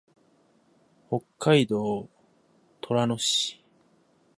[1.11, 2.09] 北海道
[2.81, 3.63] 富良野市